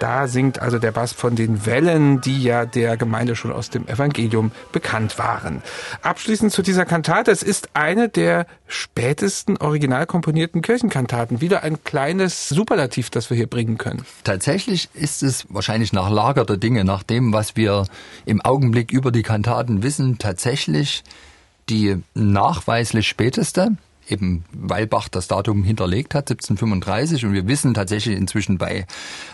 Da 0.00 0.26
singt 0.26 0.60
also 0.60 0.78
der 0.78 0.92
Bass 0.92 1.12
von 1.12 1.36
den 1.36 1.66
Wellen, 1.66 2.20
die 2.20 2.42
ja 2.42 2.66
der 2.66 2.96
Gemeinde 2.96 3.36
schon 3.36 3.52
aus 3.52 3.70
dem 3.70 3.86
Evangelium 3.86 4.52
bekannt 4.72 5.18
waren. 5.18 5.62
Abschließend 6.02 6.52
zu 6.52 6.62
dieser 6.62 6.84
Kantate. 6.84 7.30
Es 7.30 7.42
ist 7.42 7.70
eine 7.74 8.08
der 8.08 8.46
spätesten 8.66 9.56
original 9.56 10.06
komponierten 10.06 10.62
Kirchenkantaten. 10.62 11.40
Wieder 11.40 11.62
ein 11.62 11.82
kleines 11.84 12.48
Superlativ, 12.48 13.10
das 13.10 13.30
wir 13.30 13.36
hier 13.36 13.46
bringen 13.46 13.78
können. 13.78 14.04
Tatsächlich 14.24 14.88
ist 14.94 15.22
es 15.22 15.46
wahrscheinlich 15.48 15.92
nach 15.92 16.10
Lager 16.10 16.44
der 16.44 16.56
Dinge, 16.56 16.84
nach 16.84 17.02
dem, 17.02 17.32
was 17.32 17.56
wir 17.56 17.86
im 18.24 18.40
Augenblick 18.40 18.92
über 18.92 19.12
die 19.12 19.22
Kantaten 19.22 19.82
wissen, 19.82 20.18
tatsächlich 20.18 21.04
die 21.68 22.02
nachweislich 22.14 23.08
späteste 23.08 23.76
eben 24.08 24.44
Weilbach 24.52 25.08
das 25.08 25.28
Datum 25.28 25.64
hinterlegt 25.64 26.14
hat, 26.14 26.30
1735. 26.30 27.24
Und 27.24 27.32
wir 27.32 27.46
wissen 27.46 27.74
tatsächlich 27.74 28.16
inzwischen 28.16 28.58
bei 28.58 28.86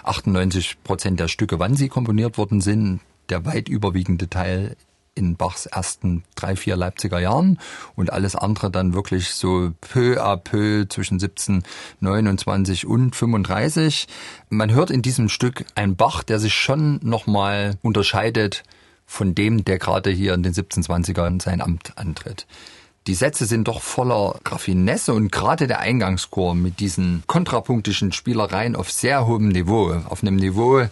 98 0.05 0.83
Prozent 0.85 1.21
der 1.21 1.29
Stücke, 1.29 1.59
wann 1.59 1.77
sie 1.77 1.89
komponiert 1.89 2.39
worden 2.39 2.61
sind. 2.61 3.00
Der 3.29 3.45
weit 3.45 3.69
überwiegende 3.69 4.29
Teil 4.29 4.77
in 5.15 5.37
Bachs 5.37 5.67
ersten 5.67 6.25
drei, 6.35 6.57
vier 6.57 6.77
Leipziger 6.77 7.19
Jahren 7.21 7.59
und 7.95 8.12
alles 8.12 8.37
andere 8.37 8.71
dann 8.71 8.95
wirklich 8.95 9.31
so 9.31 9.73
peu 9.81 10.23
à 10.23 10.37
peu 10.37 10.87
zwischen 10.89 11.15
1729 11.15 12.87
und 12.87 13.15
35. 13.15 14.07
Man 14.49 14.73
hört 14.73 14.91
in 14.91 15.03
diesem 15.03 15.29
Stück 15.29 15.65
ein 15.75 15.97
Bach, 15.97 16.23
der 16.23 16.39
sich 16.39 16.55
schon 16.55 17.00
nochmal 17.03 17.77
unterscheidet 17.83 18.62
von 19.05 19.35
dem, 19.35 19.65
der 19.65 19.79
gerade 19.79 20.11
hier 20.11 20.35
in 20.35 20.43
den 20.43 20.55
1720ern 20.55 21.43
sein 21.43 21.61
Amt 21.61 21.93
antritt. 21.97 22.47
Die 23.07 23.14
Sätze 23.14 23.47
sind 23.47 23.66
doch 23.66 23.80
voller 23.80 24.38
Raffinesse 24.45 25.14
und 25.14 25.33
gerade 25.33 25.66
der 25.66 25.80
Eingangschor 25.80 26.54
mit 26.54 26.80
diesen 26.80 27.23
kontrapunktischen 27.26 28.12
Spielereien 28.12 28.76
auf 28.76 28.92
sehr 28.92 29.26
hohem 29.26 29.49
Niveau, 29.49 29.95
auf 30.09 30.23
einem 30.23 30.37
Niveau, 30.37 30.87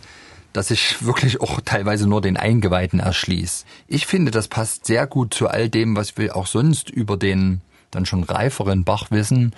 das 0.54 0.68
sich 0.68 1.04
wirklich 1.04 1.42
auch 1.42 1.60
teilweise 1.60 2.08
nur 2.08 2.22
den 2.22 2.38
Eingeweihten 2.38 2.98
erschließt. 2.98 3.66
Ich 3.88 4.06
finde, 4.06 4.30
das 4.30 4.48
passt 4.48 4.86
sehr 4.86 5.06
gut 5.06 5.34
zu 5.34 5.48
all 5.48 5.68
dem, 5.68 5.96
was 5.96 6.16
wir 6.16 6.34
auch 6.34 6.46
sonst 6.46 6.88
über 6.88 7.18
den 7.18 7.60
dann 7.90 8.06
schon 8.06 8.24
reiferen 8.24 8.84
Bach 8.84 9.10
wissen. 9.10 9.54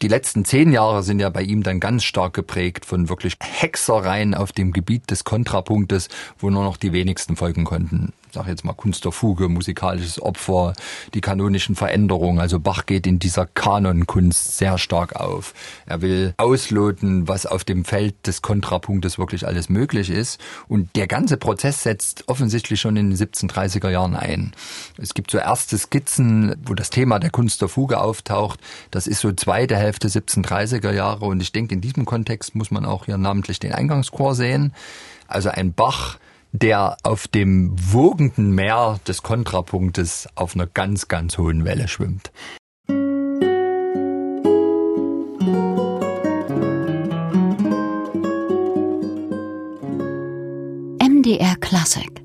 Die 0.00 0.08
letzten 0.08 0.46
zehn 0.46 0.72
Jahre 0.72 1.02
sind 1.02 1.20
ja 1.20 1.28
bei 1.28 1.42
ihm 1.42 1.62
dann 1.62 1.78
ganz 1.78 2.04
stark 2.04 2.32
geprägt 2.32 2.86
von 2.86 3.10
wirklich 3.10 3.36
Hexereien 3.38 4.34
auf 4.34 4.52
dem 4.52 4.72
Gebiet 4.72 5.10
des 5.10 5.24
Kontrapunktes, 5.24 6.08
wo 6.38 6.48
nur 6.48 6.64
noch 6.64 6.78
die 6.78 6.94
wenigsten 6.94 7.36
folgen 7.36 7.64
konnten 7.64 8.14
sag 8.32 8.46
jetzt 8.46 8.64
mal 8.64 8.72
Kunst 8.72 9.04
der 9.04 9.12
Fuge, 9.12 9.48
musikalisches 9.48 10.20
Opfer, 10.20 10.72
die 11.12 11.20
kanonischen 11.20 11.76
Veränderungen. 11.76 12.40
Also 12.40 12.58
Bach 12.58 12.86
geht 12.86 13.06
in 13.06 13.18
dieser 13.18 13.46
Kanonkunst 13.46 14.56
sehr 14.56 14.78
stark 14.78 15.16
auf. 15.16 15.52
Er 15.86 16.00
will 16.00 16.34
ausloten, 16.38 17.28
was 17.28 17.44
auf 17.44 17.64
dem 17.64 17.84
Feld 17.84 18.26
des 18.26 18.40
Kontrapunktes 18.40 19.18
wirklich 19.18 19.46
alles 19.46 19.68
möglich 19.68 20.08
ist. 20.08 20.40
Und 20.66 20.96
der 20.96 21.06
ganze 21.06 21.36
Prozess 21.36 21.82
setzt 21.82 22.28
offensichtlich 22.28 22.80
schon 22.80 22.96
in 22.96 23.10
den 23.10 23.18
1730er 23.18 23.90
Jahren 23.90 24.16
ein. 24.16 24.52
Es 24.96 25.12
gibt 25.14 25.30
so 25.30 25.38
erste 25.38 25.76
Skizzen, 25.76 26.56
wo 26.64 26.74
das 26.74 26.90
Thema 26.90 27.18
der 27.18 27.30
Kunst 27.30 27.60
der 27.60 27.68
Fuge 27.68 28.00
auftaucht. 28.00 28.60
Das 28.90 29.06
ist 29.06 29.20
so 29.20 29.32
zweite 29.32 29.76
Hälfte 29.76 30.08
1730er 30.08 30.92
Jahre. 30.92 31.26
Und 31.26 31.42
ich 31.42 31.52
denke, 31.52 31.74
in 31.74 31.82
diesem 31.82 32.06
Kontext 32.06 32.54
muss 32.54 32.70
man 32.70 32.86
auch 32.86 33.04
hier 33.04 33.18
namentlich 33.18 33.60
den 33.60 33.72
Eingangschor 33.72 34.34
sehen. 34.34 34.72
Also 35.28 35.50
ein 35.50 35.72
Bach, 35.72 36.18
der 36.52 36.96
auf 37.02 37.26
dem 37.26 37.74
wogenden 37.92 38.54
Meer 38.54 39.00
des 39.06 39.22
Kontrapunktes 39.22 40.28
auf 40.34 40.54
einer 40.54 40.66
ganz, 40.66 41.08
ganz 41.08 41.38
hohen 41.38 41.64
Welle 41.64 41.88
schwimmt. 41.88 42.30
MDR 51.00 51.56
Classic 51.60 52.21